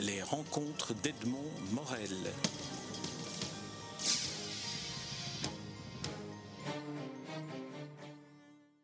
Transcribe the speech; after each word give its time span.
les 0.00 0.22
rencontres 0.22 0.94
d'Edmond 1.02 1.50
Morel. 1.72 2.08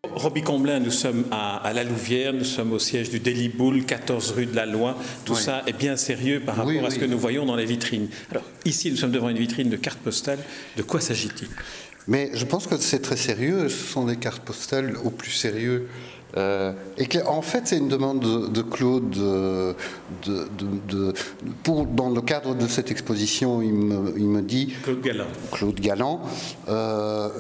Roby 0.03 0.43
Comblin, 0.43 0.81
nous 0.81 0.91
sommes 0.91 1.25
à, 1.31 1.73
la 1.75 1.85
Louvière, 1.85 2.33
nous 2.33 2.45
sommes 2.45 2.73
au 2.73 2.79
siège 2.79 3.11
du 3.11 3.21
Daily 3.21 3.49
Bull, 3.49 3.85
14 3.85 4.33
rue 4.33 4.47
de 4.47 4.57
la 4.57 4.67
Loi. 4.67 4.97
Tout 5.25 5.35
ça 5.35 5.63
est 5.67 5.77
bien 5.77 5.97
sérieux 5.97 6.41
par 6.41 6.57
rapport 6.57 6.85
à 6.85 6.91
ce 6.91 6.99
que 6.99 7.05
nous 7.05 7.19
voyons 7.19 7.47
dans 7.47 7.57
les 7.57 7.67
vitrines. 7.67 8.09
Alors, 8.31 8.45
ici, 8.65 8.91
nous 8.91 8.97
sommes 8.97 9.13
devant 9.13 9.29
une 9.29 9.39
vitrine 9.39 9.71
de 9.71 9.77
cartes 9.77 10.01
postales. 10.01 10.41
De 10.77 10.83
quoi 10.83 11.01
s'agit-il? 11.01 11.49
Mais 12.09 12.31
je 12.35 12.45
pense 12.45 12.67
que 12.67 12.77
c'est 12.77 13.01
très 13.01 13.17
sérieux. 13.17 13.69
Ce 13.69 13.93
sont 13.93 14.05
des 14.05 14.17
cartes 14.17 14.43
postales 14.43 14.97
au 15.05 15.11
plus 15.11 15.33
sérieux 15.33 15.89
euh, 16.37 16.73
et 16.99 17.07
en 17.23 17.41
fait, 17.41 17.63
c'est 17.67 17.79
une 17.79 17.89
demande 17.89 18.21
de, 18.21 18.63
Claude. 18.63 19.11
De, 19.11 19.75
pour, 21.63 21.87
dans 21.87 22.11
le 22.11 22.21
cadre 22.21 22.55
de 22.55 22.67
cette 22.67 22.91
exposition, 22.91 23.63
il 23.63 23.73
me, 23.73 24.43
dit 24.43 24.75
Claude 24.83 25.01
Galland. 25.01 25.27
Claude 25.53 25.81
Galland, 25.81 26.21
euh, 26.69 27.31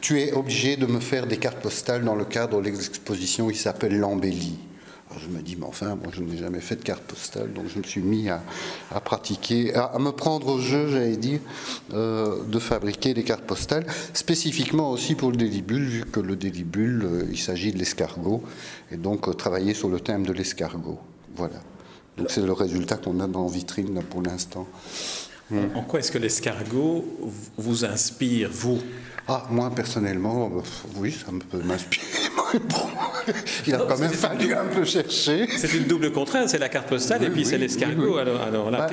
tu 0.00 0.20
es 0.20 0.32
obligé 0.32 0.76
de 0.76 0.86
me 0.86 1.00
faire 1.00 1.26
des 1.26 1.38
cartes 1.38 1.60
postales 1.60 2.04
dans 2.04 2.14
le 2.14 2.24
cadre 2.24 2.60
de 2.60 2.66
l'exposition 2.66 3.48
qui 3.48 3.58
s'appelle 3.58 3.98
L'Embellie 3.98 4.58
je 5.18 5.28
me 5.28 5.42
dis, 5.42 5.56
mais 5.56 5.66
enfin, 5.66 5.96
moi 5.96 6.12
je 6.12 6.22
n'ai 6.22 6.36
jamais 6.36 6.60
fait 6.60 6.76
de 6.76 6.82
carte 6.82 7.02
postale, 7.02 7.52
donc 7.52 7.66
je 7.72 7.78
me 7.78 7.82
suis 7.82 8.00
mis 8.00 8.28
à, 8.28 8.42
pratiquer, 9.00 9.74
à, 9.74 9.98
me 9.98 10.10
prendre 10.10 10.48
au 10.48 10.60
jeu, 10.60 10.88
j'allais 10.88 11.16
dire, 11.16 11.40
euh, 11.92 12.44
de 12.44 12.58
fabriquer 12.58 13.14
des 13.14 13.24
cartes 13.24 13.44
postales, 13.44 13.86
spécifiquement 14.14 14.90
aussi 14.90 15.14
pour 15.14 15.30
le 15.30 15.36
délibule, 15.36 15.84
vu 15.84 16.04
que 16.04 16.20
le 16.20 16.36
délibule, 16.36 17.02
euh, 17.04 17.24
il 17.30 17.38
s'agit 17.38 17.72
de 17.72 17.78
l'escargot, 17.78 18.42
et 18.92 18.96
donc 18.96 19.28
euh, 19.28 19.32
travailler 19.32 19.74
sur 19.74 19.88
le 19.88 20.00
thème 20.00 20.24
de 20.24 20.32
l'escargot. 20.32 20.98
Voilà. 21.34 21.60
Donc 22.16 22.30
c'est 22.30 22.44
le 22.44 22.52
résultat 22.52 22.96
qu'on 22.96 23.20
a 23.20 23.26
dans 23.26 23.46
vitrine 23.46 24.02
pour 24.08 24.22
l'instant. 24.22 24.66
En 25.74 25.82
quoi 25.82 25.98
est-ce 25.98 26.12
que 26.12 26.18
l'escargot 26.18 27.04
vous 27.56 27.84
inspire, 27.84 28.50
vous? 28.52 28.78
Ah, 29.32 29.46
moi 29.48 29.70
personnellement, 29.70 30.50
oui, 30.96 31.12
ça 31.12 31.30
me 31.30 31.38
peut 31.38 31.62
m'inspirer. 31.62 32.04
il 33.66 33.74
a 33.76 33.78
quand 33.78 33.98
même 33.98 34.10
fallu 34.10 34.52
un 34.52 34.64
peu 34.64 34.84
chercher. 34.84 35.46
C'est 35.56 35.72
une 35.74 35.84
double 35.84 36.10
contrainte, 36.10 36.48
c'est 36.48 36.58
la 36.58 36.68
carte 36.68 36.88
postale 36.88 37.22
et 37.22 37.30
puis 37.30 37.44
c'est 37.44 37.56
l'escargot. 37.56 38.16
Alors, 38.16 38.40
alors 38.40 38.70
bah, 38.72 38.88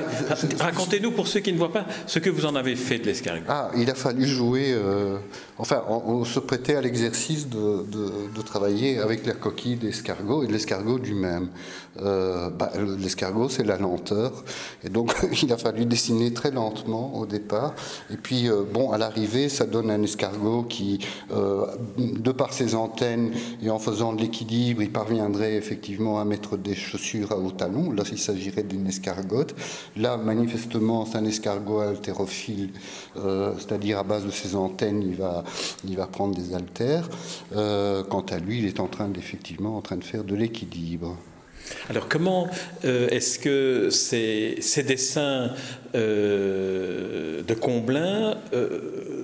racontez-nous 0.60 1.10
pour 1.10 1.26
ceux 1.26 1.40
qui 1.40 1.52
ne 1.52 1.58
voient 1.58 1.72
pas 1.72 1.86
ce 2.06 2.20
que 2.20 2.30
vous 2.30 2.46
en 2.46 2.54
avez 2.54 2.76
fait 2.76 3.00
de 3.00 3.06
l'escargot. 3.06 3.46
Ah, 3.48 3.72
il 3.76 3.90
a 3.90 3.96
fallu 3.96 4.26
jouer. 4.26 4.72
Euh, 4.72 5.18
enfin, 5.58 5.82
on, 5.88 6.24
se 6.24 6.38
prêtait 6.38 6.76
à 6.76 6.82
l'exercice 6.82 7.48
de, 7.48 8.42
travailler 8.46 9.00
avec 9.00 9.26
la 9.26 9.34
coquille 9.34 9.74
d'escargot 9.74 10.44
et 10.44 10.46
de 10.46 10.52
l'escargot 10.52 10.98
lui-même. 10.98 11.48
Euh, 12.00 12.48
bah, 12.50 12.70
l'escargot, 12.98 13.48
c'est 13.48 13.64
la 13.64 13.76
lenteur, 13.76 14.44
et 14.84 14.88
donc 14.88 15.12
il 15.42 15.52
a 15.52 15.56
fallu 15.56 15.84
dessiner 15.84 16.32
très 16.32 16.52
lentement 16.52 17.18
au 17.18 17.26
départ. 17.26 17.74
Et 18.12 18.16
puis, 18.16 18.48
euh, 18.48 18.62
bon, 18.72 18.92
à 18.92 18.98
l'arrivée, 18.98 19.48
ça 19.48 19.66
donne 19.66 19.90
un 19.90 20.00
escargot 20.02 20.27
qui, 20.68 20.98
de 21.30 22.32
par 22.32 22.52
ses 22.52 22.74
antennes 22.74 23.32
et 23.62 23.70
en 23.70 23.78
faisant 23.78 24.12
de 24.12 24.20
l'équilibre, 24.20 24.82
il 24.82 24.90
parviendrait 24.90 25.54
effectivement 25.54 26.20
à 26.20 26.24
mettre 26.24 26.56
des 26.56 26.74
chaussures 26.74 27.32
à 27.32 27.36
haut 27.36 27.50
talon. 27.50 27.92
Là, 27.92 28.02
il 28.10 28.18
s'agirait 28.18 28.62
d'une 28.62 28.86
escargote. 28.86 29.54
Là, 29.96 30.16
manifestement, 30.16 31.06
c'est 31.06 31.18
un 31.18 31.24
escargot 31.24 31.80
haltérophile, 31.80 32.70
euh, 33.16 33.52
c'est-à-dire 33.58 33.98
à 33.98 34.04
base 34.04 34.24
de 34.24 34.30
ses 34.30 34.54
antennes, 34.54 35.02
il 35.02 35.16
va, 35.16 35.44
il 35.86 35.96
va 35.96 36.06
prendre 36.06 36.34
des 36.34 36.54
haltères. 36.54 37.08
Euh, 37.54 38.02
quant 38.04 38.24
à 38.30 38.38
lui, 38.38 38.58
il 38.58 38.66
est 38.66 38.80
en 38.80 38.86
train 38.86 39.08
d'effectivement 39.08 39.76
en 39.76 39.80
train 39.80 39.96
de 39.96 40.04
faire 40.04 40.24
de 40.24 40.34
l'équilibre. 40.34 41.16
Alors 41.90 42.08
comment 42.08 42.48
euh, 42.84 43.08
est-ce 43.08 43.38
que 43.38 43.90
ces, 43.90 44.56
ces 44.60 44.82
dessins 44.82 45.50
de 45.94 47.54
Comblin 47.54 48.36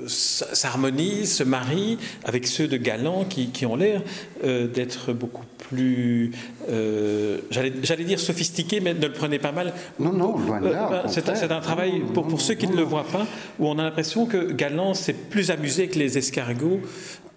s'harmonisent, 0.06 1.36
se 1.36 1.44
marient 1.44 1.98
avec 2.24 2.46
ceux 2.46 2.68
de 2.68 2.78
Galant 2.78 3.24
qui, 3.24 3.48
qui 3.48 3.66
ont 3.66 3.76
l'air 3.76 4.02
d'être 4.42 5.12
beaucoup 5.12 5.44
plus, 5.68 6.32
euh, 6.68 7.38
j'allais 7.50 8.04
dire 8.04 8.20
sophistiqués, 8.20 8.80
mais 8.80 8.94
ne 8.94 9.06
le 9.06 9.12
prenez 9.12 9.38
pas 9.38 9.52
mal. 9.52 9.72
Non, 9.98 10.12
non, 10.12 10.38
loin 10.38 10.60
de 10.60 10.68
là. 10.68 11.04
Euh, 11.04 11.08
c'est 11.08 11.50
un 11.50 11.60
travail, 11.60 12.02
pour, 12.12 12.26
pour 12.26 12.40
ceux 12.40 12.54
qui 12.54 12.66
ne 12.66 12.76
le 12.76 12.82
voient 12.82 13.06
pas, 13.06 13.26
où 13.58 13.68
on 13.68 13.78
a 13.78 13.82
l'impression 13.82 14.26
que 14.26 14.52
Galant 14.52 14.94
s'est 14.94 15.14
plus 15.14 15.50
amusé 15.50 15.88
que 15.88 15.98
les 15.98 16.18
escargots 16.18 16.80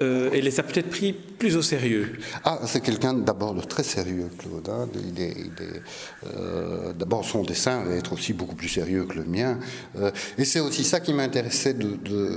euh, 0.02 0.30
et 0.31 0.41
les 0.41 0.59
a 0.59 0.63
peut-être 0.63 0.90
pris 0.90 1.12
plus 1.12 1.56
au 1.56 1.63
sérieux. 1.63 2.19
Ah, 2.44 2.59
c'est 2.66 2.81
quelqu'un 2.81 3.16
d'abord 3.16 3.56
de 3.56 3.62
très 3.62 3.84
sérieux, 3.84 4.30
Claude. 4.38 4.69
Hein. 4.69 4.88
Euh, 6.35 6.94
d'abord, 6.94 7.25
son 7.25 7.44
dessin 7.44 7.84
va 7.84 7.96
être 7.96 8.13
aussi 8.13 8.34
beaucoup 8.34 8.56
plus 8.56 8.69
sérieux 8.69 9.06
que 9.06 9.16
le 9.16 9.24
mien. 9.24 9.58
Euh, 9.97 10.12
et 10.38 10.46
c'est 10.46 10.59
aussi 10.59 10.84
ça 10.84 11.00
qui 11.00 11.13
m'intéressait. 11.13 11.75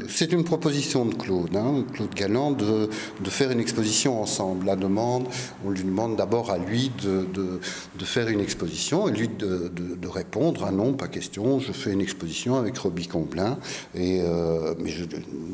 C'est 0.08 0.32
une 0.32 0.44
proposition 0.44 1.04
de 1.04 1.14
Claude, 1.14 1.54
hein, 1.54 1.84
Claude 1.92 2.14
Galland, 2.14 2.52
de, 2.52 2.88
faire 3.28 3.50
une 3.50 3.60
exposition 3.60 4.20
ensemble. 4.20 4.66
La 4.66 4.76
demande, 4.76 5.28
on 5.64 5.70
lui 5.70 5.82
demande 5.82 6.16
d'abord 6.16 6.50
à 6.50 6.58
lui 6.58 6.90
de, 7.02 7.60
faire 8.04 8.28
une 8.28 8.40
exposition 8.40 9.08
et 9.08 9.12
lui 9.12 9.28
de, 9.28 10.08
répondre 10.08 10.64
ah 10.66 10.72
non, 10.72 10.94
pas 10.94 11.06
question, 11.06 11.60
je 11.60 11.70
fais 11.70 11.92
une 11.92 12.00
exposition 12.00 12.56
avec 12.56 12.76
Roby 12.78 13.06
Comblin. 13.06 13.58
Et 13.94 14.20
mais 14.78 14.92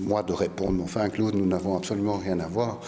moi 0.01 0.23
de 0.23 0.33
répondre, 0.33 0.83
enfin 0.83 1.09
Claude, 1.11 1.35
nous 1.35 1.47
n'avons 1.47 1.77
absolument 1.77 1.96
rien 2.19 2.41
à 2.41 2.47
voir 2.47 2.81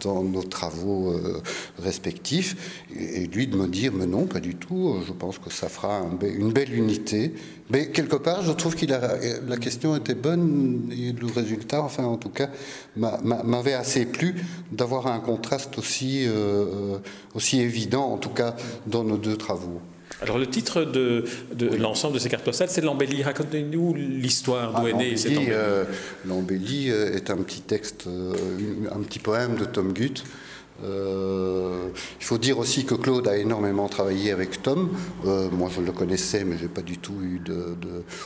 dans 0.00 0.22
nos 0.22 0.42
travaux 0.42 1.12
euh, 1.12 1.42
respectifs. 1.78 2.84
Et, 2.98 3.26
lui 3.26 3.46
de 3.46 3.56
me 3.56 3.66
dire, 3.66 3.92
mais 3.92 4.06
non, 4.06 4.26
pas 4.26 4.40
du 4.40 4.54
tout, 4.54 4.96
je 5.06 5.12
pense 5.12 5.38
que 5.38 5.52
ça 5.52 5.68
fera 5.68 6.02
une 6.22 6.52
belle 6.52 6.74
unité. 6.74 7.34
Mais 7.68 7.90
quelque 7.90 8.16
part, 8.16 8.42
je 8.42 8.52
trouve 8.52 8.76
que 8.76 8.86
la 8.86 9.56
question 9.56 9.96
était 9.96 10.14
bonne 10.14 10.88
et 10.92 11.12
le 11.12 11.26
résultat, 11.26 11.82
enfin 11.82 12.04
en 12.04 12.16
tout 12.16 12.28
cas, 12.28 12.48
m'avait 12.96 13.74
assez 13.74 14.06
plu 14.06 14.36
d'avoir 14.70 15.08
un 15.08 15.18
contraste 15.18 15.76
aussi, 15.78 16.24
euh, 16.26 16.98
aussi 17.34 17.60
évident, 17.60 18.04
en 18.04 18.18
tout 18.18 18.30
cas 18.30 18.54
dans 18.86 19.02
nos 19.02 19.16
deux 19.16 19.36
travaux. 19.36 19.80
Alors 20.22 20.38
le 20.38 20.46
titre 20.46 20.84
de, 20.84 21.24
l'ensemble 21.78 22.14
de 22.14 22.18
ces 22.18 22.28
cartes 22.28 22.44
postales, 22.44 22.70
c'est 22.70 22.80
l'embellie. 22.80 23.22
Racontez-nous 23.22 23.94
l'histoire 23.94 24.72
d'où 24.72 24.86
ah, 24.86 24.90
est 24.90 24.94
née 24.94 25.16
cette 25.16 25.32
embellie. 25.32 25.48
Euh, 25.50 25.84
l'embellie 26.26 26.90
euh, 26.90 27.14
est 27.14 27.30
un 27.30 27.36
petit 27.36 27.60
texte, 27.60 28.06
euh, 28.06 28.34
un 28.90 29.00
petit 29.00 29.18
poème 29.18 29.56
de 29.56 29.64
Tom 29.64 29.92
Gutt 29.92 30.24
euh, 30.84 31.88
il 32.20 32.24
faut 32.24 32.38
dire 32.38 32.58
aussi 32.58 32.84
que 32.84 32.94
Claude 32.94 33.28
a 33.28 33.36
énormément 33.36 33.88
travaillé 33.88 34.30
avec 34.30 34.62
Tom. 34.62 34.90
Euh, 35.24 35.48
moi, 35.50 35.70
je 35.74 35.80
le 35.80 35.92
connaissais, 35.92 36.44
mais 36.44 36.58
j'ai 36.58 36.68
pas 36.68 36.82
du 36.82 36.98
tout 36.98 37.16
eu 37.22 37.38
de, 37.38 37.76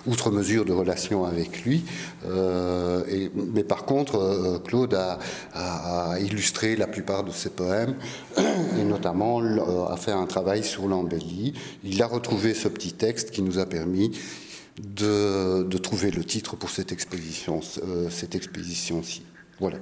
outre 0.07 0.31
mesure 0.31 0.65
de 0.65 0.73
relation 0.73 1.25
avec 1.25 1.65
lui. 1.65 1.85
Euh, 2.27 3.29
mais 3.35 3.65
par 3.65 3.85
contre, 3.85 4.61
Claude 4.65 4.95
a, 4.95 6.19
illustré 6.21 6.77
la 6.77 6.87
plupart 6.87 7.25
de 7.25 7.31
ses 7.31 7.51
poèmes 7.51 7.95
et 8.39 8.85
notamment 8.85 9.41
a 9.89 9.97
fait 9.97 10.13
un 10.13 10.27
travail 10.27 10.65
sur 10.65 10.89
l'embellie. 10.89 11.55
Il 11.85 12.03
a 12.03 12.07
retrouvé 12.07 12.55
ce 12.55 12.69
petit 12.69 12.93
texte 12.93 13.31
qui 13.31 13.43
nous 13.43 13.59
a 13.59 13.67
permis 13.67 14.19
de, 14.79 15.63
trouver 15.79 16.11
le 16.11 16.25
titre 16.25 16.57
pour 16.57 16.71
cette 16.71 16.93
exposition, 16.93 17.61
cette 18.11 18.35
exposition-ci. 18.35 19.23
Voilà. 19.61 19.79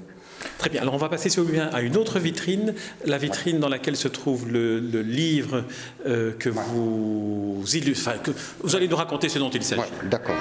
Très 0.58 0.70
bien. 0.70 0.82
Alors 0.82 0.94
on 0.94 0.98
va 0.98 1.08
passer 1.08 1.28
si 1.28 1.38
vous 1.38 1.46
bien 1.46 1.68
à 1.72 1.80
une 1.82 1.96
autre 1.96 2.18
vitrine, 2.18 2.74
la 3.04 3.18
vitrine 3.18 3.58
dans 3.58 3.68
laquelle 3.68 3.96
se 3.96 4.08
trouve 4.08 4.50
le, 4.50 4.78
livre 5.02 5.64
euh, 6.06 6.32
que 6.38 6.48
vous 6.48 7.64
enfin, 7.90 8.12
que 8.22 8.32
vous 8.60 8.76
allez 8.76 8.88
nous 8.88 8.96
raconter 8.96 9.28
ce 9.28 9.38
dont 9.38 9.50
il 9.50 9.62
s'agit. 9.62 9.82
D'accord. 10.04 10.36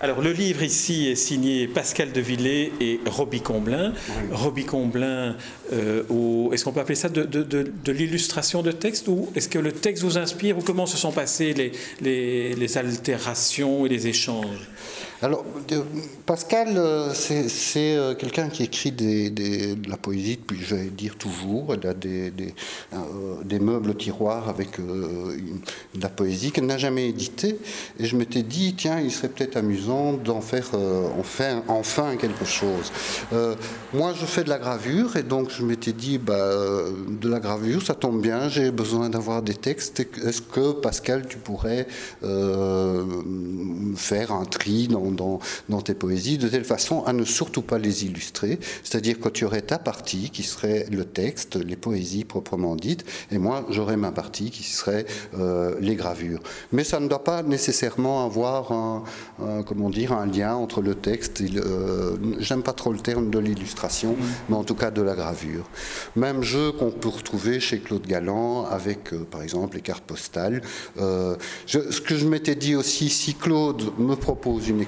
Alors 0.00 0.20
le 0.20 0.30
livre 0.30 0.62
ici 0.62 1.08
est 1.08 1.16
signé 1.16 1.66
Pascal 1.66 2.12
de 2.12 2.20
Villers 2.20 2.72
et 2.80 3.00
Roby 3.04 3.40
Comblin. 3.40 3.92
Roby 4.30 4.64
Comblin, 4.64 5.36
euh, 5.72 6.50
est-ce 6.52 6.64
qu'on 6.64 6.72
peut 6.72 6.80
appeler 6.80 6.94
ça 6.94 7.08
de, 7.08 7.24
de, 7.24 7.92
l'illustration 7.92 8.62
de 8.62 8.70
texte 8.70 9.08
ou 9.08 9.28
est-ce 9.34 9.48
que 9.48 9.58
le 9.58 9.72
texte 9.72 10.04
vous 10.04 10.16
inspire 10.16 10.56
ou 10.56 10.62
comment 10.62 10.86
se 10.86 10.96
sont 10.96 11.10
passées 11.10 11.52
les, 11.52 11.72
les, 12.00 12.54
les 12.54 12.78
altérations 12.78 13.86
et 13.86 13.88
les 13.88 14.06
échanges? 14.06 14.68
Alors, 15.20 15.44
Pascal, 16.26 16.74
euh, 16.76 17.12
c'est 17.12 17.96
euh, 17.96 18.14
quelqu'un 18.14 18.48
qui 18.48 18.62
écrit 18.62 18.92
de 18.92 19.88
la 19.88 19.96
poésie 19.96 20.36
depuis, 20.36 20.60
je 20.62 20.76
vais 20.76 20.84
dire, 20.84 21.16
toujours. 21.16 21.74
Il 21.74 21.88
a 21.88 21.94
des, 21.94 22.32
euh, 22.92 23.58
meubles 23.60 23.96
tiroirs 23.96 24.48
avec 24.48 24.80
de 24.80 26.00
la 26.00 26.08
poésie 26.08 26.52
qu'elle 26.52 26.66
n'a 26.66 26.78
jamais 26.78 27.08
édité. 27.08 27.58
Et 27.98 28.04
je 28.04 28.16
m'étais 28.16 28.44
dit, 28.44 28.74
tiens, 28.76 29.00
il 29.00 29.10
serait 29.10 29.28
peut-être 29.28 29.56
amusant 29.56 30.12
d'en 30.12 30.40
faire 30.40 30.70
enfin, 31.18 31.64
enfin, 31.66 32.16
quelque 32.16 32.44
chose. 32.44 32.92
moi, 33.92 34.12
je 34.14 34.24
fais 34.24 34.44
de 34.44 34.48
la 34.48 34.58
gravure 34.58 35.16
et 35.16 35.24
donc 35.24 35.50
je 35.50 35.64
m'étais 35.64 35.92
dit, 35.92 36.18
bah, 36.18 36.52
de 37.08 37.28
la 37.28 37.40
gravure, 37.40 37.82
ça 37.82 37.94
tombe 37.94 38.22
bien, 38.22 38.48
j'ai 38.48 38.70
besoin 38.70 39.10
d'avoir 39.10 39.42
des 39.42 39.54
textes. 39.54 40.00
Est-ce 40.24 40.42
que, 40.42 40.72
Pascal, 40.72 41.26
tu 41.26 41.38
pourrais 41.38 41.88
faire 43.96 44.32
un 44.32 44.44
tri 44.44 44.86
dans 44.86 45.07
dans, 45.12 45.40
dans, 45.68 45.80
tes 45.80 45.94
poésies, 45.94 46.38
de 46.38 46.48
telle 46.48 46.64
façon 46.64 47.04
à 47.04 47.12
ne 47.12 47.24
surtout 47.24 47.62
pas 47.62 47.78
les 47.78 48.04
illustrer. 48.04 48.58
C'est-à-dire 48.82 49.20
que 49.20 49.28
tu 49.28 49.44
aurais 49.44 49.62
ta 49.62 49.78
partie 49.78 50.30
qui 50.30 50.42
serait 50.42 50.86
le 50.90 51.04
texte, 51.04 51.56
les 51.56 51.76
poésies 51.76 52.24
proprement 52.24 52.76
dites, 52.76 53.04
et 53.30 53.38
moi 53.38 53.66
j'aurais 53.70 53.96
ma 53.96 54.12
partie 54.12 54.50
qui 54.50 54.62
serait 54.62 55.06
euh, 55.38 55.74
les 55.80 55.94
gravures. 55.94 56.40
Mais 56.72 56.84
ça 56.84 57.00
ne 57.00 57.08
doit 57.08 57.24
pas 57.24 57.42
nécessairement 57.42 58.24
avoir 58.24 58.72
un, 58.72 59.04
comment 59.66 59.90
dire, 59.90 60.12
un 60.12 60.26
lien 60.26 60.54
entre 60.54 60.80
le 60.80 60.94
texte 60.94 61.40
et 61.40 61.50
euh, 61.56 62.16
j'aime 62.38 62.62
pas 62.62 62.72
trop 62.72 62.92
le 62.92 62.98
terme 62.98 63.30
de 63.30 63.38
l'illustration, 63.38 64.12
mm. 64.12 64.24
mais 64.48 64.56
en 64.56 64.64
tout 64.64 64.74
cas 64.74 64.90
de 64.90 65.02
la 65.02 65.14
gravure. 65.14 65.68
Même 66.16 66.42
jeu 66.42 66.72
qu'on 66.72 66.90
peut 66.90 67.08
retrouver 67.08 67.60
chez 67.60 67.78
Claude 67.80 68.06
Galland 68.06 68.66
avec, 68.66 69.12
euh, 69.12 69.24
par 69.30 69.42
exemple, 69.42 69.76
les 69.76 69.82
cartes 69.82 70.04
postales. 70.04 70.62
ce 70.96 72.00
que 72.00 72.16
je 72.16 72.26
m'étais 72.26 72.54
dit 72.54 72.74
aussi, 72.74 73.08
si 73.08 73.34
Claude 73.34 73.92
me 73.98 74.14
propose 74.14 74.68
une 74.68 74.80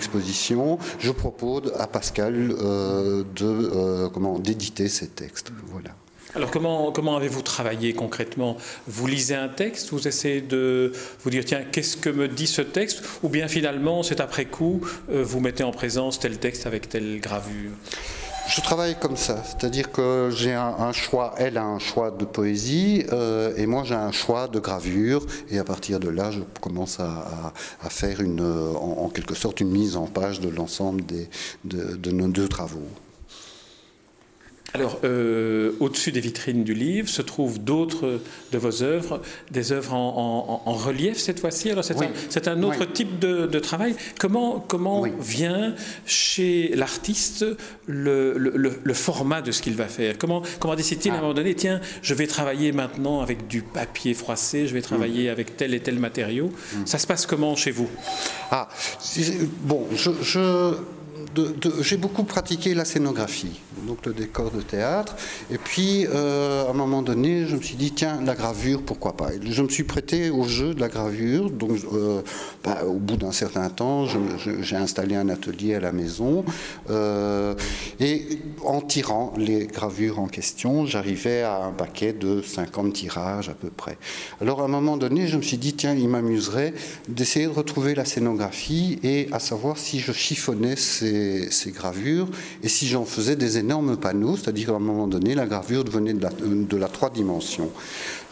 je 0.98 1.10
propose 1.10 1.72
à 1.78 1.86
Pascal 1.86 2.48
de 2.48 4.08
comment 4.08 4.38
d'éditer 4.38 4.88
ces 4.88 5.08
textes. 5.08 5.52
Voilà. 5.66 5.90
Alors 6.36 6.50
comment, 6.52 6.92
comment 6.92 7.16
avez-vous 7.16 7.42
travaillé 7.42 7.92
concrètement? 7.92 8.56
Vous 8.86 9.06
lisez 9.08 9.34
un 9.34 9.48
texte, 9.48 9.90
vous 9.90 10.06
essayez 10.06 10.40
de 10.40 10.92
vous 11.24 11.30
dire 11.30 11.44
tiens, 11.44 11.62
qu'est-ce 11.72 11.96
que 11.96 12.08
me 12.08 12.28
dit 12.28 12.46
ce 12.46 12.62
texte? 12.62 13.02
Ou 13.24 13.28
bien 13.28 13.48
finalement, 13.48 14.04
c'est 14.04 14.20
après 14.20 14.44
coup, 14.44 14.80
euh, 15.10 15.24
vous 15.24 15.40
mettez 15.40 15.64
en 15.64 15.72
présence 15.72 16.20
tel 16.20 16.38
texte 16.38 16.66
avec 16.66 16.88
telle 16.88 17.20
gravure? 17.20 17.72
Je 18.50 18.61
travaille 18.61 18.99
comme 18.99 19.17
ça, 19.17 19.43
c'est-à-dire 19.44 19.93
que 19.93 20.31
j'ai 20.35 20.55
un, 20.55 20.93
choix, 20.93 21.35
elle 21.37 21.56
a 21.56 21.64
un 21.64 21.79
choix 21.79 22.11
de 22.11 22.25
poésie 22.25 23.05
euh, 23.12 23.55
et 23.56 23.67
moi 23.67 23.85
j'ai 23.85 23.94
un 23.94 24.12
choix 24.12 24.49
de 24.49 24.58
gravure 24.58 25.25
et 25.50 25.58
à 25.58 25.64
partir 25.64 26.00
de 26.00 26.08
là 26.08 26.31
je 26.31 26.41
commence 26.61 26.99
à, 26.99 27.52
faire 27.88 28.20
une, 28.20 28.41
en, 28.41 29.08
quelque 29.08 29.35
sorte 29.35 29.61
une 29.61 29.70
mise 29.70 29.97
en 29.97 30.06
page 30.06 30.41
de 30.41 30.49
l'ensemble 30.49 31.02
de 31.64 32.11
nos 32.11 32.29
deux 32.29 32.49
travaux. 32.49 32.88
Alors, 34.75 35.00
euh, 35.05 35.72
au-dessus 35.81 36.12
des 36.12 36.20
vitrines 36.20 36.62
du 36.62 36.75
livre 36.75 37.08
se 37.08 37.22
trouvent 37.22 37.58
d'autres 37.58 38.20
de 38.52 38.58
vos 38.58 38.82
œuvres, 38.82 39.20
des 39.50 39.72
œuvres 39.72 39.94
en, 39.94 40.72
relief 40.72 41.19
cette 41.19 41.40
fois-ci. 41.40 41.70
Alors, 41.70 41.84
c'est 41.84 42.49
un, 42.49 42.62
autre 42.62 42.84
type 42.84 43.19
de, 43.19 43.58
travail. 43.58 43.94
Comment, 44.19 44.61
comment 44.61 45.05
vient 45.19 45.75
chez 46.06 46.72
l'artiste 46.75 47.44
le, 47.87 48.94
format 48.94 49.43
de 49.43 49.50
ce 49.50 49.62
qu'il 49.62 49.75
va 49.75 49.87
faire? 49.87 50.17
Comment, 50.19 50.43
comment 50.61 50.76
décide-t-il 50.76 51.12
à 51.12 51.14
un 51.14 51.19
ah. 51.19 51.22
moment 51.22 51.34
donné, 51.34 51.55
tiens, 51.55 51.81
je 52.02 52.14
vais 52.14 52.26
travailler 52.26 52.72
maintenant 52.72 53.20
avec 53.20 53.49
du 53.49 53.62
papier 53.62 54.14
froissé, 54.14 54.67
je 54.67 54.75
vais 54.75 54.82
travailler 54.82 55.28
mm. 55.28 55.32
avec 55.32 55.56
tel 55.56 55.75
et 55.75 55.81
tel 55.81 55.99
matériau? 55.99 56.46
Mm. 56.46 56.87
Ça 56.87 56.99
se 56.99 57.06
passe 57.06 57.26
comment 57.26 57.56
chez 57.56 57.72
vous? 57.72 57.88
Ah, 58.50 58.69
bon, 59.64 59.87
je 59.93 60.75
j'ai 61.82 61.97
beaucoup 61.97 62.25
pratiqué 62.25 62.75
la 62.75 62.85
scénographie, 62.85 63.61
donc 63.87 64.05
le 64.06 64.12
décor 64.12 64.50
de 64.50 64.61
théâtre. 64.61 65.17
Et 65.50 65.59
puis, 65.59 66.06
euh, 66.09 66.67
à 66.67 66.71
un 66.71 66.75
moment 66.75 67.03
donné, 67.03 67.47
je 67.47 67.56
me 67.56 67.62
suis 67.62 67.77
dit, 67.77 67.93
tiens, 67.93 68.21
la 68.25 68.35
gravure, 68.35 68.82
pourquoi 68.82 69.17
pas? 69.17 69.31
Je 69.43 69.62
me 69.62 69.69
suis 69.69 69.85
prêté 69.85 70.31
au 70.31 70.44
jeu 70.44 70.75
de 70.75 70.81
la 70.81 70.88
gravure. 70.88 71.50
Donc, 71.50 71.79
euh, 71.93 72.23
bah, 72.65 72.85
au 72.85 72.94
bout 72.94 73.17
d'un 73.17 73.32
certain 73.32 73.69
temps, 73.69 74.06
j'ai 74.61 74.77
installé 74.77 75.15
un 75.15 75.29
atelier 75.29 75.75
à 75.75 75.81
la 75.81 75.93
maison. 75.93 76.44
Euh, 76.91 77.55
et 78.00 78.41
en 78.65 78.81
tirant 78.81 79.32
les 79.37 79.67
gravures 79.67 80.19
en 80.19 80.27
question, 80.27 80.87
j'arrivais 80.87 81.43
à 81.43 81.65
un 81.65 81.73
paquet 81.73 82.12
de 82.12 82.43
50 82.43 82.93
tirages 82.93 83.49
à 83.49 83.55
peu 83.55 83.71
près. 83.71 83.99
Alors, 84.41 84.62
à 84.62 84.65
un 84.65 84.69
moment 84.69 84.97
donné, 84.97 85.29
je 85.29 85.37
me 85.37 85.43
suis 85.43 85.59
dit, 85.59 85.75
tiens, 85.75 85.94
il 85.94 86.09
m'amuserait 86.09 86.75
d'essayer 87.09 87.47
de 87.47 87.53
retrouver 87.53 87.94
la 87.94 88.05
scénographie 88.05 88.99
et 89.03 89.29
à 89.32 89.38
savoir 89.38 89.79
si 89.79 90.00
je 90.00 90.12
chiffonnais 90.12 90.77
ces 90.77 91.19
ces, 91.50 91.70
gravures, 91.70 92.28
et 92.62 92.69
si 92.69 92.87
j'en 92.87 93.05
faisais 93.05 93.37
des 93.37 93.58
énormes 93.58 93.96
panneaux, 93.96 94.37
c'est-à-dire 94.37 94.69
qu'à 94.69 94.75
un 94.75 94.78
moment 94.78 95.06
donné, 95.06 95.34
la 95.34 95.46
gravure 95.46 95.84
devenait 95.84 96.14
de 96.14 96.76
la, 96.76 96.88
trois 96.88 97.11
dimensions. 97.11 97.70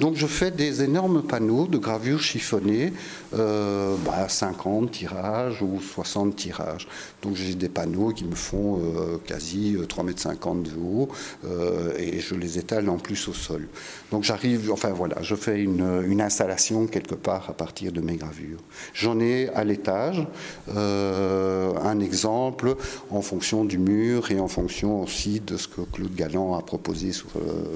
Donc 0.00 0.14
je 0.14 0.26
fais 0.26 0.50
des 0.50 0.82
énormes 0.82 1.22
panneaux 1.22 1.66
de 1.66 1.78
gravures 1.78 2.20
chiffonnées, 2.20 2.92
euh, 3.34 3.96
50 4.28 4.84
bah, 4.84 4.90
tirages 4.92 5.62
ou 5.62 5.80
60 5.80 6.36
tirages. 6.36 6.86
Donc 7.22 7.34
j'ai 7.34 7.54
des 7.54 7.68
panneaux 7.68 8.10
qui 8.10 8.24
me 8.24 8.34
font 8.34 8.78
euh, 8.78 9.18
quasi 9.26 9.76
3,50 9.76 10.28
euh, 10.28 10.52
m 10.52 10.62
de 10.62 10.70
haut 10.80 11.08
euh, 11.44 11.92
et 11.98 12.20
je 12.20 12.34
les 12.36 12.58
étale 12.58 12.88
en 12.88 12.98
plus 12.98 13.26
au 13.26 13.32
sol. 13.32 13.66
Donc 14.12 14.22
j'arrive, 14.22 14.70
enfin 14.70 14.90
voilà, 14.90 15.16
je 15.22 15.34
fais 15.34 15.60
une, 15.60 16.04
une, 16.06 16.20
installation 16.20 16.86
quelque 16.86 17.14
part 17.14 17.50
à 17.50 17.52
partir 17.54 17.92
de 17.92 18.00
mes 18.00 18.16
gravures. 18.16 18.60
J'en 18.94 19.18
ai 19.20 19.48
à 19.54 19.64
l'étage 19.64 20.26
un 20.68 22.00
exemple 22.00 22.76
en 23.10 23.22
fonction 23.22 23.64
du 23.64 23.78
mur 23.78 24.30
et 24.30 24.40
en 24.40 24.48
fonction 24.48 25.02
aussi 25.02 25.40
de 25.40 25.56
ce 25.56 25.68
que 25.68 25.80
Claude 25.92 26.14
Galland 26.14 26.56
a 26.56 26.62
proposé 26.62 27.12
sur, 27.12 27.28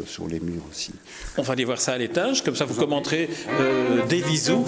sur 0.07 0.29
les 0.29 0.41
murs 0.41 0.63
aussi. 0.71 0.93
On 1.39 1.43
va 1.43 1.53
aller 1.53 1.65
voir 1.65 1.81
ça 1.81 1.93
à 1.93 1.99
l'étage 1.99 2.43
comme 2.43 2.57
ça 2.57 2.65
vous 2.65 2.79
commenterez 2.79 3.29
euh, 3.61 4.07
des 4.07 4.23
bisous. 4.23 4.65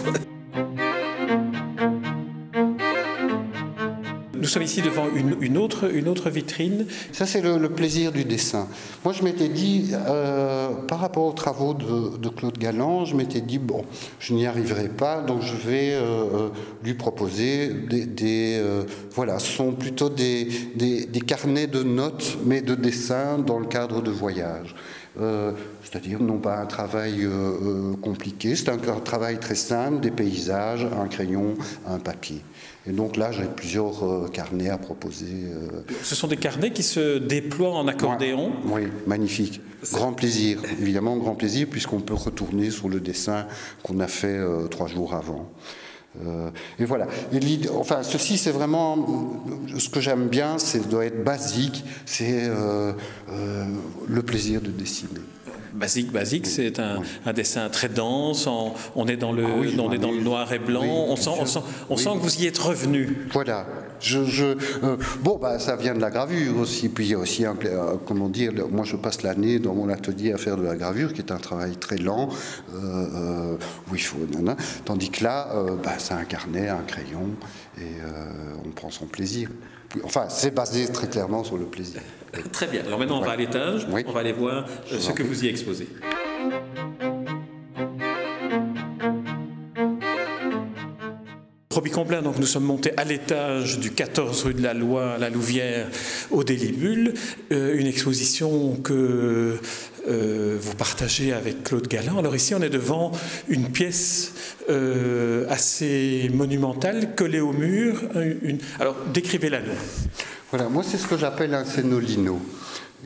Nous 4.44 4.50
sommes 4.50 4.64
ici 4.64 4.82
devant 4.82 5.06
une, 5.08 5.56
autre, 5.56 6.28
vitrine. 6.28 6.84
Ça, 7.12 7.24
c'est 7.24 7.40
le, 7.40 7.70
plaisir 7.70 8.12
du 8.12 8.26
dessin. 8.26 8.68
Moi, 9.02 9.14
je 9.14 9.24
m'étais 9.24 9.48
dit, 9.48 9.92
euh, 9.94 10.68
par 10.86 10.98
rapport 11.00 11.24
aux 11.24 11.32
travaux 11.32 11.72
de, 11.72 12.28
Claude 12.28 12.58
Galland, 12.58 13.06
je 13.06 13.16
m'étais 13.16 13.40
dit, 13.40 13.56
bon, 13.56 13.86
je 14.20 14.34
n'y 14.34 14.44
arriverai 14.44 14.90
pas, 14.90 15.22
donc 15.22 15.40
je 15.40 15.54
vais 15.54 15.94
euh, 15.94 16.50
lui 16.84 16.92
proposer 16.92 17.68
des. 17.68 18.62
voilà, 19.12 19.38
ce 19.38 19.50
sont 19.50 19.72
plutôt 19.72 20.10
des, 20.10 20.46
des, 20.74 21.20
carnets 21.22 21.66
de 21.66 21.82
notes, 21.82 22.36
mais 22.44 22.60
de 22.60 22.74
dessins 22.74 23.38
dans 23.38 23.58
le 23.58 23.66
cadre 23.66 24.02
de 24.02 24.10
voyages. 24.10 24.74
Euh, 25.20 25.52
c'est-à-dire 25.82 26.20
non 26.20 26.38
pas 26.38 26.56
un 26.56 26.66
travail 26.66 27.22
euh, 27.22 27.30
euh, 27.30 27.96
compliqué, 28.02 28.56
c'est 28.56 28.68
un, 28.68 28.78
travail 28.78 29.38
très 29.38 29.54
simple, 29.54 30.00
des 30.00 30.10
paysages, 30.10 30.84
un 31.00 31.06
crayon, 31.06 31.54
un 31.86 31.98
papier. 31.98 32.40
Et 32.86 32.90
donc 32.90 33.16
là, 33.16 33.30
j'ai 33.30 33.44
plusieurs 33.44 34.30
carnets 34.32 34.68
à 34.68 34.76
proposer. 34.76 35.46
Ce 36.02 36.14
sont 36.14 36.28
des 36.28 36.36
carnets 36.36 36.70
qui 36.70 36.82
se 36.82 37.16
déploient 37.16 37.74
en 37.74 37.88
accordéon? 37.88 38.52
Oui, 38.66 38.82
magnifique. 39.06 39.62
Grand 39.90 40.12
plaisir, 40.12 40.60
évidemment, 40.78 41.16
grand 41.16 41.34
plaisir, 41.34 41.66
puisqu'on 41.70 42.00
peut 42.00 42.12
retourner 42.12 42.70
sur 42.70 42.90
le 42.90 43.00
dessin 43.00 43.46
qu'on 43.82 44.00
a 44.00 44.06
fait 44.06 44.38
trois 44.70 44.88
jours 44.88 45.14
avant. 45.14 45.50
Euh, 46.22 46.50
et 46.78 46.84
voilà. 46.84 47.06
enfin, 47.74 48.02
ceci, 48.02 48.38
c'est 48.38 48.52
vraiment 48.52 49.42
ce 49.76 49.88
que 49.88 50.00
j'aime 50.00 50.28
bien, 50.28 50.58
c'est 50.58 50.88
doit 50.88 51.06
être 51.06 51.24
basique, 51.24 51.84
c'est 52.06 52.44
euh, 52.44 52.92
euh, 53.30 53.64
le 54.08 54.22
plaisir 54.22 54.60
de 54.60 54.70
dessiner. 54.70 55.20
Basique, 55.74 56.12
basique, 56.12 56.46
c'est 56.46 56.78
un, 56.78 57.02
dessin 57.32 57.68
très 57.68 57.88
dense. 57.88 58.46
On, 58.46 59.06
est 59.08 59.16
dans 59.16 59.32
le, 59.32 59.44
ah 59.44 59.80
on 59.80 59.92
est 59.92 59.98
dans 59.98 60.12
le 60.12 60.20
noir 60.20 60.52
et 60.52 60.60
blanc. 60.60 60.84
on 60.84 61.16
sent, 61.16 61.30
on, 61.40 61.46
sent, 61.46 61.58
on 61.90 61.96
sent, 61.96 62.10
que 62.14 62.22
vous 62.22 62.42
y 62.42 62.46
êtes 62.46 62.58
revenu. 62.58 63.26
Voilà. 63.32 63.66
Je, 63.98 64.24
je 64.24 64.56
bon, 65.22 65.36
bah, 65.36 65.58
ça 65.58 65.74
vient 65.74 65.94
de 65.94 66.00
la 66.00 66.10
gravure 66.10 66.58
aussi. 66.58 66.88
Puis 66.88 67.06
il 67.06 67.10
y 67.10 67.14
a 67.14 67.18
aussi, 67.18 67.44
un, 67.44 67.56
comment 68.06 68.28
dire, 68.28 68.52
moi 68.70 68.84
je 68.84 68.94
passe 68.94 69.22
l'année 69.22 69.58
dans 69.58 69.74
mon 69.74 69.88
atelier 69.88 70.32
à 70.32 70.38
faire 70.38 70.56
de 70.56 70.62
la 70.62 70.76
gravure, 70.76 71.12
qui 71.12 71.22
est 71.22 71.32
un 71.32 71.38
travail 71.38 71.76
très 71.76 71.96
lent, 71.96 72.28
où 72.72 73.94
il 73.94 74.00
faut, 74.00 74.18
tandis 74.84 75.10
que 75.10 75.24
là, 75.24 75.48
bah, 75.82 75.94
c'est 75.98 76.14
un 76.14 76.24
carnet, 76.24 76.68
un 76.68 76.82
crayon, 76.86 77.30
et 77.78 77.96
on 78.64 78.70
prend 78.70 78.90
son 78.90 79.06
plaisir. 79.06 79.48
Enfin, 80.02 80.26
c'est 80.28 80.52
basé 80.52 80.88
très 80.88 81.08
clairement 81.08 81.44
sur 81.44 81.56
le 81.56 81.66
plaisir. 81.66 82.00
Très 82.52 82.66
bien. 82.66 82.82
Alors 82.84 82.98
maintenant, 82.98 83.18
on 83.18 83.24
va 83.24 83.32
à 83.32 83.36
l'étage. 83.36 83.86
On 84.06 84.12
va 84.12 84.20
aller 84.20 84.32
voir 84.32 84.66
euh, 84.92 84.98
ce 84.98 85.12
que 85.12 85.22
vous 85.22 85.44
y 85.44 85.48
exposez. 85.48 85.88
Donc 91.84 92.38
nous 92.38 92.46
sommes 92.46 92.64
montés 92.64 92.92
à 92.96 93.04
l'étage 93.04 93.78
du 93.78 93.90
14 93.90 94.44
rue 94.44 94.54
de 94.54 94.62
la 94.62 94.72
Loi, 94.72 95.16
la 95.18 95.28
Louvière, 95.28 95.86
au 96.30 96.42
Délibule, 96.42 97.12
euh, 97.52 97.78
une 97.78 97.86
exposition 97.86 98.76
que 98.76 99.58
euh, 100.08 100.58
vous 100.58 100.74
partagez 100.74 101.34
avec 101.34 101.62
Claude 101.62 101.86
Galland. 101.86 102.18
Alors 102.18 102.34
ici, 102.34 102.54
on 102.54 102.62
est 102.62 102.70
devant 102.70 103.12
une 103.48 103.68
pièce 103.68 104.32
euh, 104.70 105.46
assez 105.50 106.30
monumentale, 106.32 107.14
collée 107.14 107.40
au 107.40 107.52
mur. 107.52 108.00
Alors 108.80 108.96
décrivez-la 109.12 109.60
nous. 109.60 109.68
Voilà, 110.50 110.68
moi 110.70 110.82
c'est 110.82 110.98
ce 110.98 111.06
que 111.06 111.18
j'appelle 111.18 111.52
un 111.52 111.64
scénolino. 111.64 112.40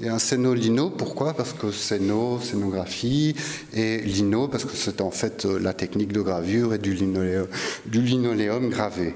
Et 0.01 0.09
un 0.09 0.19
scénolino, 0.19 0.91
pourquoi? 0.91 1.35
Parce 1.35 1.53
que 1.53 1.73
scéno, 1.73 2.39
scénographie, 2.41 3.35
et 3.75 3.99
lino, 3.99 4.47
parce 4.47 4.65
que 4.65 4.77
c'est 4.77 5.01
en 5.01 5.11
fait 5.11 5.45
euh, 5.45 5.59
la 5.59 5.73
technique 5.73 6.13
de 6.13 6.21
gravure 6.21 6.73
et 6.73 6.79
du 6.79 6.95
linoléum, 6.95 8.69
gravé. 8.69 9.15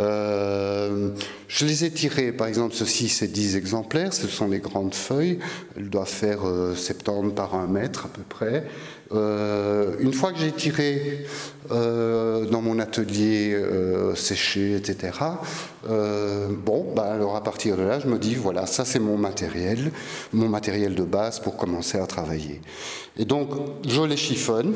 Euh, 0.00 1.10
je 1.46 1.66
les 1.66 1.84
ai 1.84 1.90
tirés, 1.90 2.32
par 2.32 2.48
exemple, 2.48 2.74
ceci, 2.74 3.08
c'est 3.08 3.28
10 3.28 3.56
exemplaires, 3.56 4.12
ce 4.12 4.26
sont 4.26 4.48
les 4.48 4.58
grandes 4.58 4.94
feuilles, 4.94 5.38
elles 5.76 5.88
doivent 5.88 6.08
faire 6.08 6.40
70 6.74 7.34
par 7.34 7.54
1 7.54 7.66
mètre 7.66 8.06
à 8.06 8.08
peu 8.08 8.22
près. 8.28 8.64
Euh, 9.12 9.94
une 10.00 10.12
fois 10.12 10.32
que 10.32 10.38
j'ai 10.38 10.52
tiré 10.52 11.24
euh, 11.70 12.44
dans 12.44 12.60
mon 12.60 12.78
atelier 12.78 13.54
euh, 13.54 14.14
séché, 14.14 14.76
etc., 14.76 15.12
bon, 15.86 16.92
bah, 16.94 17.12
alors 17.12 17.36
à 17.36 17.42
partir 17.42 17.76
de 17.76 17.82
là, 17.82 17.98
je 17.98 18.06
me 18.08 18.18
dis, 18.18 18.34
voilà, 18.34 18.66
ça 18.66 18.84
c'est 18.84 18.98
mon 18.98 19.16
matériel, 19.16 19.90
mon 20.32 20.48
matériel 20.48 20.94
de 20.94 21.04
base 21.04 21.40
pour 21.40 21.56
commencer 21.56 21.98
à 21.98 22.06
travailler. 22.06 22.60
Et 23.16 23.24
donc, 23.24 23.50
je 23.86 24.02
les 24.02 24.16
chiffonne 24.16 24.74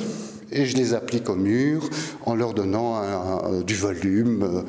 et 0.50 0.64
je 0.64 0.76
les 0.76 0.94
applique 0.94 1.28
au 1.28 1.34
mur 1.34 1.88
en 2.24 2.34
leur 2.34 2.54
donnant 2.54 3.62
du 3.62 3.74
volume. 3.74 4.64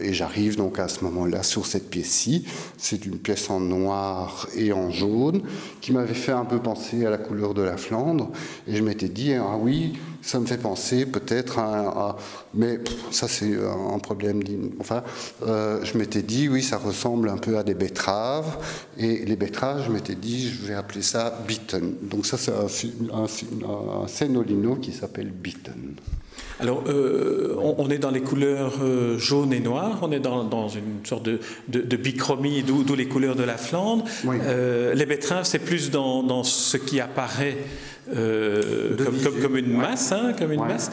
et 0.00 0.12
j'arrive 0.12 0.56
donc 0.56 0.78
à 0.78 0.88
ce 0.88 1.04
moment-là 1.04 1.42
sur 1.42 1.66
cette 1.66 1.90
pièce-ci. 1.90 2.46
C'est 2.78 3.04
une 3.04 3.18
pièce 3.18 3.50
en 3.50 3.60
noir 3.60 4.48
et 4.56 4.72
en 4.72 4.90
jaune 4.90 5.42
qui 5.80 5.92
m'avait 5.92 6.14
fait 6.14 6.32
un 6.32 6.44
peu 6.44 6.58
penser 6.58 7.04
à 7.04 7.10
la 7.10 7.18
couleur 7.18 7.54
de 7.54 7.62
la 7.66 7.76
Flandre. 7.76 8.30
Et 8.66 8.76
je 8.76 8.82
m'étais 8.82 9.08
dit, 9.08 9.34
ah 9.34 9.56
oui, 9.60 9.98
ça 10.22 10.40
me 10.40 10.46
fait 10.46 10.58
penser 10.58 11.06
peut-être 11.06 11.58
à, 11.58 12.16
Mais 12.54 12.80
ça, 13.10 13.28
c'est 13.28 13.54
un 13.56 13.98
problème. 13.98 14.42
Enfin, 14.80 15.02
euh, 15.42 15.84
je 15.84 15.96
m'étais 15.98 16.22
dit, 16.22 16.48
oui, 16.48 16.62
ça 16.62 16.78
ressemble 16.78 17.28
un 17.28 17.36
peu 17.36 17.58
à 17.58 17.62
des 17.62 17.74
betteraves. 17.74 18.58
Et 18.98 19.24
les 19.24 19.36
betteraves, 19.36 19.84
je 19.86 19.92
m'étais 19.92 20.14
dit, 20.14 20.48
je 20.48 20.66
vais 20.66 20.74
appeler 20.74 21.02
ça 21.02 21.38
Beaton. 21.46 21.94
Donc 22.02 22.26
ça, 22.26 22.38
c'est 22.38 22.52
un, 22.52 22.66
un, 23.24 24.76
qui 24.76 24.92
s'appelle 24.92 25.30
Beaton. 25.30 25.72
Alors, 26.58 26.84
euh, 26.88 27.54
on, 27.58 27.90
est 27.90 27.98
dans 27.98 28.10
les 28.10 28.22
couleurs 28.22 28.78
euh, 28.82 29.18
jaune 29.18 29.52
et 29.52 29.60
noir, 29.60 29.98
on 30.00 30.10
est 30.10 30.20
dans, 30.20 30.68
une 30.68 31.04
sorte 31.04 31.24
de, 31.24 31.38
de, 31.68 31.96
bichromie, 31.96 32.62
d'où 32.62 32.94
les 32.94 33.06
couleurs 33.06 33.36
de 33.36 33.42
la 33.42 33.58
Flandre. 33.58 34.04
Euh, 34.26 34.94
les 34.94 35.04
betteraves, 35.04 35.44
c'est 35.44 35.58
plus 35.58 35.90
dans, 35.90 36.22
dans, 36.22 36.44
ce 36.44 36.78
qui 36.78 36.98
apparaît 37.00 37.58
comme, 39.42 39.56
une 39.56 39.76
masse, 39.76 40.12
hein, 40.12 40.32
comme 40.38 40.52
une 40.52 40.64
masse. 40.64 40.90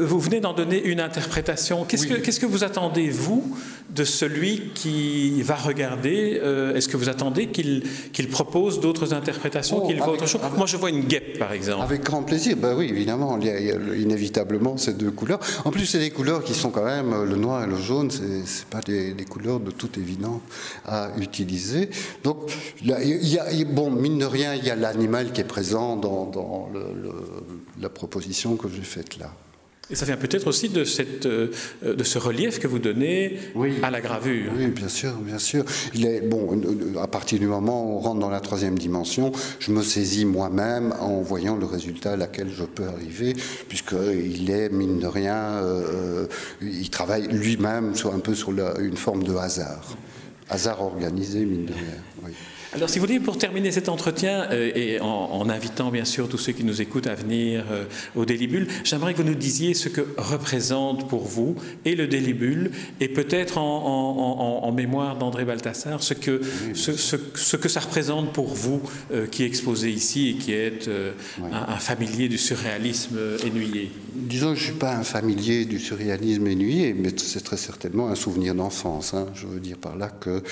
Vous 0.00 0.20
venez 0.20 0.40
d'en 0.40 0.52
donner 0.52 0.84
une 0.84 1.00
interprétation. 1.00 1.84
Qu'est-ce 1.84 2.06
que 2.06 2.14
qu'est-ce 2.14 2.40
que 2.40 2.46
vous 2.46 2.64
attendez 2.64 3.08
vous 3.08 3.56
de 3.94 4.04
celui 4.04 4.70
qui 4.74 5.42
va 5.42 5.54
regarder 5.54 6.40
euh, 6.42 6.74
Est-ce 6.74 6.88
que 6.88 6.96
vous 6.96 7.08
attendez 7.08 7.48
qu'il 7.48 7.82
propose 8.30 8.80
d'autres 8.80 9.14
interprétations, 9.14 9.82
oh, 9.82 9.86
qu'il 9.86 9.98
voit 9.98 10.12
autre 10.12 10.26
chose? 10.26 10.40
Moi, 10.56 10.66
je 10.66 10.76
vois 10.76 10.90
une 10.90 11.04
guêpe, 11.04 11.38
par 11.38 11.52
exemple. 11.52 11.84
Avec 11.84 12.02
grand 12.02 12.22
plaisir. 12.22 12.56
Ben 12.56 12.74
oui, 12.76 12.86
évidemment, 12.88 13.38
il 13.40 13.46
y, 13.46 13.50
a, 13.50 13.76
inévitablement 13.96 14.76
ces 14.76 14.94
deux 14.94 15.10
couleurs. 15.10 15.40
En 15.64 15.70
plus, 15.70 15.86
c'est 15.86 15.98
des 15.98 16.10
couleurs 16.10 16.42
qui 16.42 16.54
sont 16.54 16.70
quand 16.70 16.84
même 16.84 17.24
le 17.24 17.36
noir 17.36 17.64
et 17.64 17.66
le 17.66 17.76
jaune. 17.76 18.10
C'est 18.10 18.66
pas 18.66 18.80
des, 18.80 19.12
des, 19.12 19.24
couleurs 19.24 19.60
de 19.60 19.70
toute 19.70 19.98
évidence 19.98 20.40
à 20.84 21.10
utiliser. 21.18 21.90
Donc, 22.22 22.50
il 22.82 22.88
y 22.88 23.38
a, 23.38 23.64
bon, 23.64 23.90
mine 23.90 24.18
de 24.18 24.26
rien, 24.26 24.54
il 24.54 24.64
y 24.64 24.70
a 24.70 24.76
l'animal 24.76 25.32
qui 25.32 25.40
est 25.40 25.44
présent 25.44 25.96
dans 25.96 26.24
dans, 26.34 26.68
la 27.80 27.88
proposition 27.88 28.56
que 28.56 28.68
j'ai 28.68 28.82
faite 28.82 29.18
là. 29.18 29.30
Et 29.90 29.94
ça 29.96 30.06
vient 30.06 30.16
peut-être 30.16 30.46
aussi 30.46 30.70
de, 30.70 30.84
cette, 30.84 31.26
euh, 31.26 31.50
de 31.82 32.04
ce 32.04 32.18
relief 32.18 32.58
que 32.58 32.66
vous 32.66 32.78
donnez 32.78 33.38
à 33.82 33.90
la 33.90 34.00
gravure. 34.00 34.52
Oui, 34.56 34.68
bien 34.68 34.88
sûr, 34.88 35.12
bien 35.16 35.38
sûr. 35.38 35.64
Il 35.94 36.06
est, 36.06 36.22
bon, 36.22 36.58
à 37.00 37.06
partir 37.06 37.38
du 37.38 37.46
moment 37.46 37.84
où 37.84 37.96
on 37.96 37.98
rentre 37.98 38.20
dans 38.20 38.30
la 38.30 38.40
troisième 38.40 38.78
dimension, 38.78 39.32
je 39.58 39.72
me 39.72 39.82
saisis 39.82 40.24
moi-même 40.24 40.94
en 41.00 41.20
voyant 41.20 41.56
le 41.56 41.66
résultat 41.66 42.12
à 42.12 42.16
laquelle 42.16 42.48
je 42.50 42.64
peux 42.64 42.86
arriver, 42.86 43.34
puisqu'il 43.68 44.50
est, 44.50 44.70
mine 44.70 45.00
de 45.00 45.06
rien, 45.06 45.36
euh, 45.36 46.26
il 46.62 46.88
travaille 46.88 47.28
lui-même 47.28 47.92
un 48.12 48.18
peu 48.20 48.34
sur 48.34 48.52
une 48.78 48.96
forme 48.96 49.22
de 49.22 49.34
hasard. 49.34 49.96
Hasard 50.48 50.82
organisé, 50.82 51.44
mine 51.44 51.66
de 51.66 51.72
rien. 51.72 52.02
Oui. 52.24 52.32
Alors, 52.74 52.90
si 52.90 52.98
vous 52.98 53.06
voulez, 53.06 53.20
pour 53.20 53.38
terminer 53.38 53.70
cet 53.70 53.88
entretien, 53.88 54.48
euh, 54.50 54.72
et 54.74 55.00
en, 55.00 55.48
invitant 55.48 55.92
bien 55.92 56.04
sûr 56.04 56.28
tous 56.28 56.38
ceux 56.38 56.50
qui 56.50 56.64
nous 56.64 56.82
écoutent 56.82 57.06
à 57.06 57.14
venir 57.14 57.64
euh, 57.70 57.84
au 58.16 58.24
Délibule, 58.24 58.66
j'aimerais 58.82 59.12
que 59.12 59.18
vous 59.18 59.28
nous 59.28 59.36
disiez 59.36 59.74
ce 59.74 59.88
que 59.88 60.00
représente 60.16 61.08
pour 61.08 61.22
vous 61.22 61.54
et 61.84 61.94
le 61.94 62.08
Délibule, 62.08 62.72
et 63.00 63.06
peut-être 63.06 63.58
en, 63.58 64.72
mémoire 64.74 65.16
d'André 65.16 65.44
Balthasar, 65.44 66.02
ce 66.02 66.14
que, 66.14 66.40
ce, 66.74 67.56
que 67.56 67.68
ça 67.68 67.78
représente 67.78 68.32
pour 68.32 68.48
vous 68.48 68.82
euh, 69.12 69.28
qui 69.28 69.44
exposez 69.44 69.90
ici 69.90 70.30
et 70.30 70.34
qui 70.34 70.52
êtes 70.52 70.90
un, 71.40 71.76
familier 71.76 72.28
du 72.28 72.38
surréalisme 72.38 73.16
ennuyé. 73.46 73.92
Disons 74.14 74.50
que 74.50 74.56
je 74.56 74.60
ne 74.62 74.70
suis 74.70 74.78
pas 74.78 74.96
un 74.96 75.04
familier 75.04 75.64
du 75.64 75.78
surréalisme 75.78 76.48
ennuyé, 76.48 76.92
mais 76.92 77.10
c'est 77.16 77.44
très 77.44 77.56
certainement 77.56 78.08
un 78.08 78.16
souvenir 78.16 78.56
d'enfance. 78.56 79.14
Hein. 79.14 79.26
Je 79.34 79.46
veux 79.46 79.60
dire 79.60 79.76
par 79.78 79.96
là 79.96 80.08
que 80.08 80.42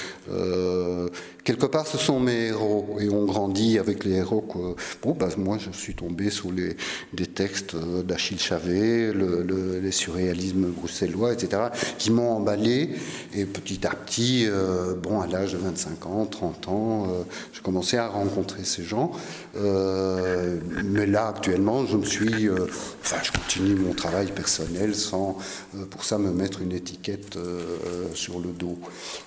quelque 1.42 1.66
part, 1.66 1.86
ce 1.86 1.98
sont 1.98 2.11
mes 2.20 2.48
héros 2.48 2.96
et 3.00 3.08
on 3.08 3.24
grandit 3.24 3.78
avec 3.78 4.04
les 4.04 4.16
héros. 4.16 4.42
Que, 4.42 4.74
bon, 5.02 5.14
bah, 5.18 5.28
moi, 5.36 5.58
je 5.58 5.70
suis 5.76 5.94
tombé 5.94 6.30
sous 6.30 6.50
les, 6.50 6.76
des 7.12 7.26
textes 7.26 7.76
d'Achille 7.76 8.40
Chavet, 8.40 9.12
le, 9.12 9.80
les 9.80 9.92
surréalismes 9.92 10.66
bruxellois, 10.66 11.32
etc., 11.32 11.62
qui 11.98 12.10
m'ont 12.10 12.32
emballé. 12.32 12.90
Et 13.34 13.44
petit 13.44 13.86
à 13.86 13.90
petit, 13.90 14.46
euh, 14.46 14.94
bon, 14.94 15.20
à 15.20 15.26
l'âge 15.26 15.52
de 15.52 15.58
25 15.58 16.06
ans, 16.06 16.26
30 16.26 16.68
ans, 16.68 17.04
euh, 17.04 17.22
j'ai 17.52 17.62
commencé 17.62 17.96
à 17.96 18.08
rencontrer 18.08 18.64
ces 18.64 18.84
gens. 18.84 19.12
Euh, 19.56 20.58
mais 20.84 21.06
là, 21.06 21.28
actuellement, 21.28 21.86
je 21.86 21.96
me 21.96 22.04
suis. 22.04 22.48
enfin, 22.50 23.16
je 23.22 23.30
continue 23.32 23.74
mon 23.74 23.94
travail 23.94 24.26
personnel 24.32 24.94
sans, 24.94 25.38
pour 25.90 26.04
ça, 26.04 26.18
me 26.18 26.32
mettre 26.32 26.62
une 26.62 26.72
étiquette 26.72 27.38
sur 28.14 28.38
le 28.38 28.50
dos. 28.50 28.78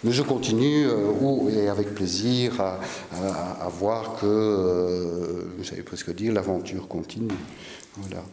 Mais 0.03 0.11
je 0.11 0.21
continue, 0.21 0.87
ou, 1.21 1.49
et 1.49 1.67
avec 1.67 1.93
plaisir 1.93 2.61
à, 2.65 3.69
voir 3.69 4.17
que, 4.19 4.25
euh, 4.25 5.63
j'allais 5.63 5.83
presque 5.83 6.13
dire, 6.13 6.33
l'aventure 6.33 6.87
continue. 6.87 7.33
Voilà. 7.97 8.23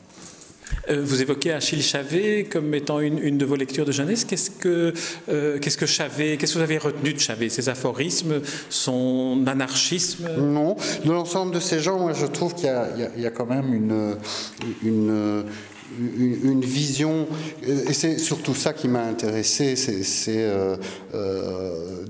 Euh, 0.89 1.03
vous 1.05 1.23
évoquez 1.23 1.53
Achille 1.53 1.83
Chavet 1.83 2.45
comme 2.51 2.75
étant 2.75 3.01
une, 3.01 3.39
de 3.39 3.45
vos 3.45 3.57
lectures 3.57 3.85
de 3.85 3.93
jeunesse. 3.93 4.25
Qu'est-ce 4.25 4.51
que, 4.51 4.93
euh, 5.29 5.59
qu'est-ce 5.59 5.77
que 5.77 5.87
Chavet, 5.87 6.37
qu'est-ce 6.37 6.55
que 6.55 6.59
vous 6.59 6.65
avez 6.65 6.79
retenu 6.79 7.13
de 7.13 7.19
Chavet? 7.19 7.49
Ses 7.49 7.69
aphorismes, 7.69 8.41
son 8.69 9.45
anarchisme? 9.47 10.29
Non, 10.39 10.77
de 11.05 11.11
l'ensemble 11.13 11.55
de 11.55 11.61
ces 11.61 11.81
gens, 11.81 11.99
moi 11.99 12.13
je 12.13 12.27
trouve 12.27 12.55
qu'il 12.55 12.67
y 12.67 12.69
a, 12.69 12.89
il 13.17 13.23
y 13.23 13.27
a 13.27 13.31
quand 13.31 13.47
même 13.47 13.73
une, 13.73 14.17
une, 14.83 15.45
une, 15.99 16.61
vision, 16.61 17.27
et 17.63 17.93
c'est 17.93 18.19
surtout 18.19 18.55
ça 18.55 18.73
qui 18.73 18.89
m'a 18.89 19.03
intéressé, 19.03 19.77
c'est 19.77 20.03
euh, 20.29 20.77
euh, 21.15 22.05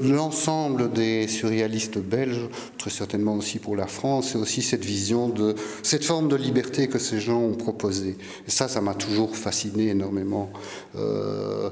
l'ensemble 0.00 0.92
des 0.92 1.28
surréalistes 1.28 1.98
belges, 1.98 2.48
très 2.78 2.90
certainement 2.90 3.34
aussi 3.34 3.58
pour 3.58 3.76
la 3.76 3.86
France, 3.86 4.30
c'est 4.32 4.38
aussi 4.38 4.62
cette 4.62 4.84
vision 4.84 5.28
de 5.28 5.54
cette 5.82 6.04
forme 6.04 6.28
de 6.28 6.36
liberté 6.36 6.88
que 6.88 6.98
ces 6.98 7.20
gens 7.20 7.40
ont 7.40 7.54
proposée. 7.54 8.16
Et 8.46 8.50
ça, 8.50 8.68
ça 8.68 8.80
m'a 8.80 8.94
toujours 8.94 9.36
fasciné 9.36 9.88
énormément. 9.88 10.50
Euh, 10.96 11.70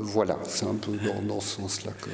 voilà, 0.00 0.38
c'est 0.48 0.66
un 0.66 0.74
peu 0.74 0.92
dans, 1.26 1.40
ce 1.40 1.56
sens-là 1.56 1.92
que 2.02 2.10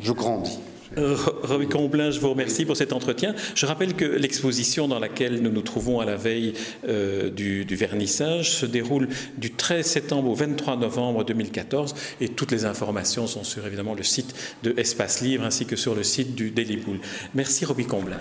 je 0.00 0.12
grandis. 0.12 0.58
Euh, 0.96 1.16
Roby 1.42 1.66
Comblin, 1.66 2.10
je 2.10 2.20
vous 2.20 2.30
remercie 2.30 2.64
pour 2.64 2.76
cet 2.76 2.92
entretien. 2.92 3.34
Je 3.54 3.66
rappelle 3.66 3.94
que 3.94 4.04
l'exposition 4.04 4.88
dans 4.88 4.98
laquelle 4.98 5.40
nous 5.42 5.50
nous 5.50 5.62
trouvons 5.62 6.00
à 6.00 6.04
la 6.04 6.16
veille 6.16 6.54
euh, 6.88 7.30
du, 7.30 7.64
vernissage 7.64 8.52
se 8.52 8.66
déroule 8.66 9.08
du 9.36 9.52
13 9.52 9.84
septembre 9.84 10.30
au 10.30 10.34
23 10.34 10.76
novembre 10.76 11.24
2014 11.24 11.94
et 12.20 12.28
toutes 12.28 12.52
les 12.52 12.64
informations 12.64 13.26
sont 13.26 13.44
sur 13.44 13.66
évidemment 13.66 13.94
le 13.94 14.02
site 14.02 14.34
de 14.62 14.74
Espace 14.76 15.20
Livre 15.20 15.44
ainsi 15.44 15.66
que 15.66 15.76
sur 15.76 15.94
le 15.94 16.02
site 16.02 16.34
du 16.34 16.50
Daily 16.50 16.76
Bull. 16.76 17.00
Merci 17.34 17.64
Roby 17.64 17.84
Comblin. 17.84 18.20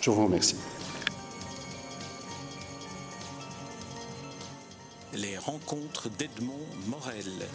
Je 0.00 0.10
vous 0.10 0.24
remercie. 0.24 0.56
Les 5.14 5.36
rencontres 5.36 6.08
d'Edmond 6.18 6.66
Morel. 6.88 7.46